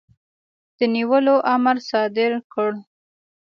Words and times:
د 0.77 0.79
نیولو 0.95 1.35
امر 1.53 1.77
صادر 1.89 2.31
کړ. 2.53 2.71